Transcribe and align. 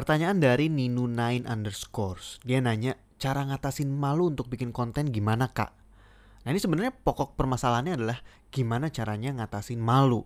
Pertanyaan 0.00 0.40
dari 0.40 0.72
Ninu9 0.72 1.44
underscores. 1.44 2.40
Dia 2.40 2.64
nanya, 2.64 2.96
cara 3.20 3.44
ngatasin 3.44 3.92
malu 3.92 4.32
untuk 4.32 4.48
bikin 4.48 4.72
konten 4.72 5.12
gimana 5.12 5.52
kak? 5.52 5.76
Nah 6.40 6.48
ini 6.48 6.56
sebenarnya 6.56 6.88
pokok 6.88 7.36
permasalahannya 7.36 8.00
adalah 8.00 8.16
gimana 8.48 8.88
caranya 8.88 9.28
ngatasin 9.36 9.76
malu. 9.76 10.24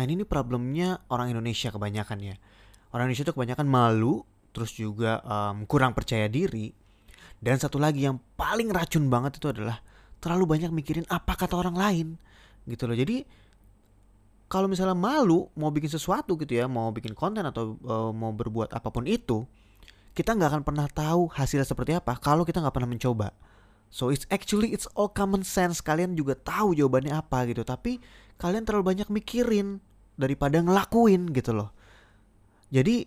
Nah 0.00 0.08
ini 0.08 0.24
problemnya 0.24 1.04
orang 1.12 1.36
Indonesia 1.36 1.68
kebanyakan 1.68 2.32
ya. 2.32 2.40
Orang 2.96 3.12
Indonesia 3.12 3.28
itu 3.28 3.36
kebanyakan 3.36 3.68
malu, 3.68 4.24
terus 4.56 4.72
juga 4.72 5.20
um, 5.20 5.68
kurang 5.68 5.92
percaya 5.92 6.24
diri. 6.24 6.72
Dan 7.36 7.60
satu 7.60 7.76
lagi 7.76 8.08
yang 8.08 8.16
paling 8.40 8.72
racun 8.72 9.12
banget 9.12 9.36
itu 9.36 9.52
adalah 9.52 9.84
terlalu 10.16 10.48
banyak 10.48 10.72
mikirin 10.72 11.04
apa 11.12 11.36
kata 11.36 11.60
orang 11.60 11.76
lain 11.76 12.08
gitu 12.64 12.88
loh. 12.88 12.96
Jadi 12.96 13.28
kalau 14.50 14.66
misalnya 14.66 14.98
malu 14.98 15.46
mau 15.54 15.70
bikin 15.70 15.86
sesuatu 15.86 16.34
gitu 16.34 16.58
ya, 16.58 16.66
mau 16.66 16.90
bikin 16.90 17.14
konten 17.14 17.46
atau 17.46 17.78
uh, 17.86 18.10
mau 18.10 18.34
berbuat 18.34 18.74
apa 18.74 18.90
pun 18.90 19.06
itu, 19.06 19.46
kita 20.10 20.34
nggak 20.34 20.50
akan 20.50 20.62
pernah 20.66 20.90
tahu 20.90 21.30
hasilnya 21.30 21.62
seperti 21.62 21.94
apa 21.94 22.18
kalau 22.18 22.42
kita 22.42 22.58
nggak 22.58 22.74
pernah 22.74 22.90
mencoba. 22.90 23.30
So 23.94 24.10
it's 24.10 24.26
actually 24.26 24.74
it's 24.74 24.90
all 24.98 25.06
common 25.06 25.46
sense. 25.46 25.78
Kalian 25.78 26.18
juga 26.18 26.34
tahu 26.34 26.74
jawabannya 26.74 27.14
apa 27.14 27.46
gitu, 27.46 27.62
tapi 27.62 28.02
kalian 28.42 28.66
terlalu 28.66 28.90
banyak 28.90 29.06
mikirin 29.06 29.78
daripada 30.18 30.58
ngelakuin 30.58 31.30
gitu 31.30 31.54
loh. 31.54 31.70
Jadi 32.74 33.06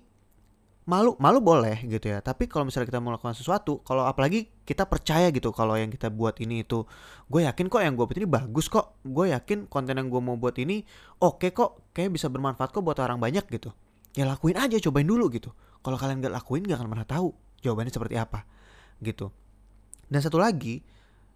malu 0.84 1.16
malu 1.20 1.40
boleh 1.40 1.80
gitu 1.88 2.12
ya. 2.12 2.20
Tapi 2.20 2.52
kalau 2.52 2.68
misalnya 2.68 2.92
kita 2.92 3.00
melakukan 3.00 3.36
sesuatu 3.36 3.80
kalau 3.88 4.04
apalagi 4.04 4.52
kita 4.68 4.84
percaya 4.84 5.32
gitu 5.32 5.56
kalau 5.56 5.80
yang 5.80 5.88
kita 5.88 6.12
buat 6.12 6.36
ini 6.44 6.68
itu 6.68 6.84
gue 7.32 7.42
yakin 7.48 7.72
kok 7.72 7.80
yang 7.80 7.96
gue 7.96 8.04
buat 8.04 8.20
ini 8.20 8.28
bagus 8.28 8.68
kok. 8.68 9.00
Gue 9.04 9.32
yakin 9.32 9.72
konten 9.72 9.96
yang 9.96 10.12
gue 10.12 10.20
mau 10.20 10.36
buat 10.36 10.56
ini 10.60 10.84
oke 11.24 11.40
okay 11.40 11.52
kok 11.56 11.96
kayak 11.96 12.12
bisa 12.16 12.28
bermanfaat 12.28 12.76
kok 12.76 12.84
buat 12.84 13.00
orang 13.00 13.20
banyak 13.20 13.48
gitu. 13.48 13.72
Ya 14.14 14.28
lakuin 14.28 14.60
aja 14.60 14.76
cobain 14.84 15.08
dulu 15.08 15.32
gitu. 15.32 15.56
Kalau 15.84 16.00
kalian 16.00 16.24
gak 16.24 16.32
lakuin 16.32 16.64
gak 16.64 16.80
akan 16.80 16.90
pernah 16.96 17.08
tahu 17.08 17.28
jawabannya 17.64 17.92
seperti 17.92 18.16
apa 18.20 18.44
gitu. 19.00 19.32
Dan 20.12 20.20
satu 20.20 20.36
lagi 20.40 20.84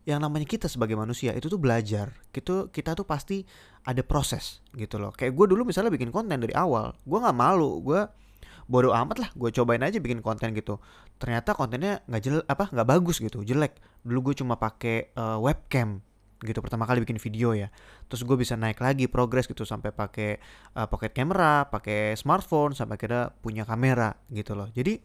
yang 0.08 0.24
namanya 0.24 0.48
kita 0.48 0.72
sebagai 0.72 0.96
manusia 0.96 1.32
itu 1.32 1.48
tuh 1.48 1.60
belajar. 1.60 2.12
Gitu 2.36 2.68
kita 2.68 3.00
tuh 3.00 3.08
pasti 3.08 3.48
ada 3.88 4.04
proses 4.04 4.60
gitu 4.76 5.00
loh. 5.00 5.16
Kayak 5.16 5.40
gue 5.40 5.46
dulu 5.56 5.72
misalnya 5.72 5.92
bikin 5.96 6.12
konten 6.12 6.36
dari 6.36 6.52
awal 6.52 6.92
gue 7.08 7.18
nggak 7.18 7.38
malu 7.38 7.80
gue 7.80 8.27
bodoh 8.68 8.92
amat 8.92 9.18
lah 9.24 9.30
gue 9.34 9.50
cobain 9.56 9.82
aja 9.82 9.98
bikin 9.98 10.20
konten 10.20 10.52
gitu. 10.54 10.78
Ternyata 11.18 11.56
kontennya 11.56 12.04
nggak 12.06 12.22
jelek 12.22 12.46
apa 12.46 12.66
nggak 12.72 12.88
bagus 12.88 13.18
gitu 13.24 13.42
jelek. 13.42 13.80
Dulu 14.04 14.32
gue 14.32 14.44
cuma 14.44 14.60
pakai 14.60 15.16
uh, 15.16 15.40
webcam 15.40 16.04
gitu 16.38 16.62
pertama 16.62 16.86
kali 16.86 17.02
bikin 17.02 17.18
video 17.18 17.56
ya. 17.56 17.72
Terus 18.06 18.22
gue 18.28 18.38
bisa 18.38 18.54
naik 18.54 18.78
lagi 18.84 19.10
progres 19.10 19.50
gitu 19.50 19.66
sampai 19.66 19.96
pakai 19.96 20.38
uh, 20.78 20.86
pocket 20.86 21.16
camera 21.16 21.66
pakai 21.66 22.14
smartphone 22.14 22.78
sampai 22.78 22.96
kira 23.00 23.32
punya 23.32 23.64
kamera 23.64 24.14
gitu 24.30 24.54
loh. 24.54 24.70
Jadi 24.76 25.00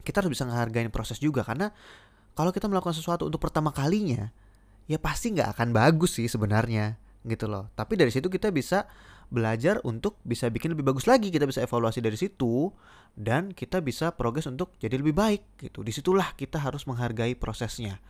kita 0.00 0.24
harus 0.24 0.32
bisa 0.32 0.48
menghargai 0.48 0.88
proses 0.88 1.20
juga 1.20 1.44
karena 1.44 1.70
kalau 2.32 2.50
kita 2.50 2.66
melakukan 2.66 2.96
sesuatu 2.96 3.28
untuk 3.28 3.38
pertama 3.42 3.68
kalinya 3.70 4.32
ya 4.88 4.98
pasti 4.98 5.30
nggak 5.30 5.54
akan 5.54 5.68
bagus 5.70 6.18
sih 6.18 6.26
sebenarnya 6.26 6.98
gitu 7.24 7.48
loh. 7.48 7.68
Tapi 7.76 7.96
dari 7.96 8.12
situ 8.12 8.28
kita 8.32 8.48
bisa 8.52 8.88
belajar 9.30 9.78
untuk 9.86 10.18
bisa 10.26 10.50
bikin 10.50 10.74
lebih 10.74 10.90
bagus 10.90 11.06
lagi. 11.06 11.30
Kita 11.30 11.46
bisa 11.46 11.62
evaluasi 11.64 12.02
dari 12.02 12.18
situ 12.18 12.72
dan 13.14 13.54
kita 13.54 13.80
bisa 13.80 14.14
progres 14.14 14.48
untuk 14.50 14.74
jadi 14.82 14.98
lebih 14.98 15.14
baik 15.14 15.42
gitu. 15.60 15.80
Di 15.84 15.92
situlah 15.94 16.34
kita 16.34 16.60
harus 16.60 16.84
menghargai 16.88 17.36
prosesnya 17.38 18.00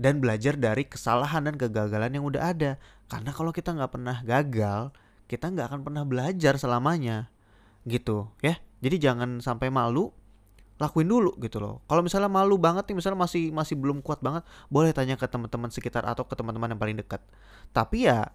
dan 0.00 0.18
belajar 0.24 0.56
dari 0.56 0.88
kesalahan 0.88 1.46
dan 1.46 1.54
kegagalan 1.60 2.16
yang 2.16 2.24
udah 2.24 2.42
ada. 2.54 2.80
Karena 3.06 3.30
kalau 3.30 3.52
kita 3.52 3.76
nggak 3.76 3.92
pernah 3.92 4.16
gagal 4.24 4.92
kita 5.32 5.48
nggak 5.48 5.66
akan 5.72 5.80
pernah 5.80 6.04
belajar 6.04 6.60
selamanya 6.60 7.32
gitu 7.88 8.28
ya. 8.44 8.60
Jadi 8.84 9.00
jangan 9.00 9.40
sampai 9.40 9.72
malu 9.72 10.12
lakuin 10.76 11.08
dulu 11.08 11.38
gitu 11.38 11.62
loh. 11.62 11.80
Kalau 11.86 12.02
misalnya 12.04 12.28
malu 12.28 12.58
banget 12.58 12.90
nih 12.90 12.98
misalnya 12.98 13.22
masih 13.22 13.54
masih 13.54 13.78
belum 13.78 14.02
kuat 14.02 14.20
banget 14.20 14.42
boleh 14.68 14.90
tanya 14.90 15.14
ke 15.14 15.24
teman-teman 15.30 15.70
sekitar 15.70 16.02
atau 16.04 16.26
ke 16.28 16.34
teman-teman 16.36 16.74
yang 16.74 16.80
paling 16.80 16.98
dekat. 16.98 17.22
Tapi 17.72 18.10
ya 18.10 18.28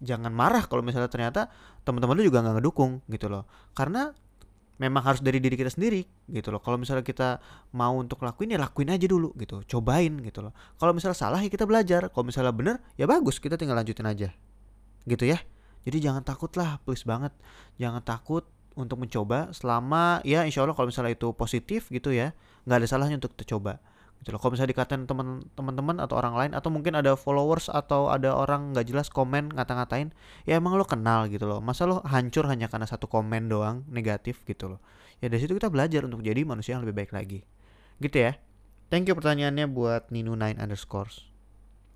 jangan 0.00 0.32
marah 0.32 0.64
kalau 0.66 0.80
misalnya 0.80 1.10
ternyata 1.10 1.52
teman-teman 1.86 2.16
lu 2.18 2.24
juga 2.26 2.42
nggak 2.42 2.60
ngedukung 2.60 3.04
gitu 3.10 3.30
loh. 3.30 3.44
Karena 3.76 4.10
memang 4.76 5.00
harus 5.04 5.24
dari 5.24 5.40
diri 5.40 5.56
kita 5.56 5.72
sendiri 5.72 6.04
gitu 6.28 6.52
loh. 6.52 6.60
Kalau 6.60 6.76
misalnya 6.76 7.04
kita 7.04 7.40
mau 7.72 7.96
untuk 7.96 8.20
lakuin 8.20 8.56
ya 8.56 8.58
lakuin 8.60 8.92
aja 8.92 9.06
dulu 9.08 9.32
gitu. 9.40 9.64
Cobain 9.64 10.12
gitu 10.20 10.44
loh. 10.44 10.52
Kalau 10.76 10.92
misalnya 10.92 11.16
salah 11.16 11.40
ya 11.40 11.48
kita 11.48 11.64
belajar. 11.64 12.12
Kalau 12.12 12.24
misalnya 12.28 12.52
bener 12.52 12.76
ya 13.00 13.08
bagus 13.08 13.40
kita 13.40 13.56
tinggal 13.56 13.76
lanjutin 13.76 14.04
aja. 14.04 14.28
Gitu 15.08 15.24
ya. 15.24 15.40
Jadi 15.86 16.02
jangan 16.02 16.22
takut 16.26 16.52
lah 16.58 16.82
please 16.84 17.06
banget. 17.06 17.32
Jangan 17.80 18.02
takut 18.04 18.44
untuk 18.76 19.00
mencoba 19.00 19.50
selama 19.56 20.20
ya 20.22 20.44
insya 20.44 20.62
Allah 20.62 20.76
kalau 20.76 20.92
misalnya 20.92 21.16
itu 21.16 21.32
positif 21.32 21.88
gitu 21.88 22.12
ya 22.12 22.36
nggak 22.68 22.84
ada 22.84 22.86
salahnya 22.86 23.16
untuk 23.16 23.32
kita 23.32 23.56
coba 23.56 23.80
gitu 24.22 24.34
loh. 24.34 24.40
Kalau 24.40 24.56
misalnya 24.56 24.72
dikatain 24.72 25.04
teman-teman 25.52 25.96
atau 26.00 26.14
orang 26.18 26.34
lain 26.34 26.52
atau 26.56 26.68
mungkin 26.72 26.96
ada 26.98 27.14
followers 27.14 27.68
atau 27.68 28.08
ada 28.08 28.32
orang 28.32 28.72
nggak 28.72 28.86
jelas 28.88 29.12
komen 29.12 29.52
ngata-ngatain, 29.52 30.14
ya 30.48 30.56
emang 30.56 30.74
lo 30.74 30.86
kenal 30.88 31.28
gitu 31.28 31.44
loh. 31.48 31.60
Masa 31.64 31.84
lo 31.84 32.00
hancur 32.06 32.48
hanya 32.50 32.66
karena 32.66 32.88
satu 32.88 33.06
komen 33.06 33.50
doang 33.50 33.86
negatif 33.90 34.42
gitu 34.48 34.76
loh. 34.76 34.80
Ya 35.22 35.32
dari 35.32 35.40
situ 35.40 35.56
kita 35.56 35.72
belajar 35.72 36.04
untuk 36.04 36.20
jadi 36.20 36.44
manusia 36.44 36.76
yang 36.76 36.84
lebih 36.84 37.04
baik 37.04 37.12
lagi. 37.16 37.40
Gitu 37.96 38.16
ya. 38.16 38.36
Thank 38.86 39.10
you 39.10 39.18
pertanyaannya 39.18 39.66
buat 39.66 40.14
Ninu9 40.14 40.62
underscores. 40.62 41.26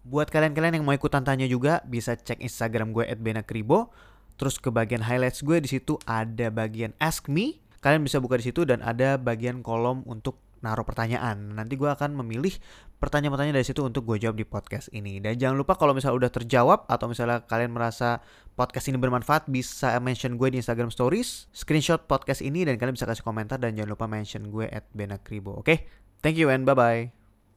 Buat 0.01 0.33
kalian-kalian 0.33 0.81
yang 0.81 0.85
mau 0.89 0.97
ikutan 0.97 1.21
tanya 1.23 1.45
juga 1.45 1.85
bisa 1.85 2.17
cek 2.17 2.41
Instagram 2.41 2.97
gue 2.97 3.05
@benakribo. 3.15 3.93
Terus 4.41 4.57
ke 4.57 4.73
bagian 4.73 5.05
highlights 5.05 5.45
gue 5.45 5.61
di 5.61 5.69
situ 5.69 6.01
ada 6.09 6.49
bagian 6.49 6.97
ask 6.97 7.29
me. 7.29 7.61
Kalian 7.85 8.01
bisa 8.01 8.17
buka 8.17 8.41
di 8.41 8.49
situ 8.49 8.65
dan 8.65 8.81
ada 8.81 9.21
bagian 9.21 9.61
kolom 9.61 10.01
untuk 10.09 10.41
naruh 10.61 10.85
pertanyaan. 10.85 11.57
Nanti 11.57 11.77
gue 11.77 11.89
akan 11.89 12.17
memilih 12.25 12.57
pertanyaan-pertanyaan 13.01 13.57
dari 13.57 13.67
situ 13.67 13.81
untuk 13.81 14.05
gue 14.05 14.21
jawab 14.21 14.37
di 14.37 14.45
podcast 14.45 14.93
ini. 14.93 15.19
Dan 15.19 15.41
jangan 15.41 15.57
lupa 15.57 15.77
kalau 15.77 15.97
misalnya 15.97 16.29
udah 16.29 16.33
terjawab 16.33 16.85
atau 16.87 17.09
misalnya 17.09 17.45
kalian 17.49 17.73
merasa 17.73 18.21
podcast 18.55 18.93
ini 18.93 19.01
bermanfaat 19.01 19.49
bisa 19.49 19.97
mention 20.05 20.37
gue 20.37 20.53
di 20.53 20.61
Instagram 20.61 20.93
Stories, 20.93 21.49
screenshot 21.51 22.05
podcast 22.05 22.45
ini 22.45 22.69
dan 22.69 22.77
kalian 22.77 22.95
bisa 22.95 23.09
kasih 23.09 23.25
komentar 23.25 23.57
dan 23.57 23.73
jangan 23.73 23.97
lupa 23.97 24.05
mention 24.05 24.53
gue 24.53 24.69
at 24.69 24.85
Benakribo. 24.93 25.57
Oke, 25.57 25.65
okay? 25.65 25.79
thank 26.21 26.37
you 26.37 26.53
and 26.53 26.69
bye-bye. 26.69 27.20